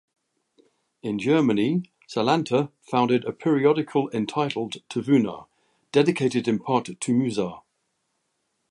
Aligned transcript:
In 1.03 1.19
Germany, 1.19 1.83
Salanter 2.09 2.71
founded 2.81 3.23
a 3.23 3.31
periodical 3.31 4.09
entitled 4.11 4.77
"Tevunah," 4.89 5.45
dedicated 5.91 6.47
in 6.47 6.57
part 6.57 6.85
to 6.85 7.13
Musar. 7.13 7.61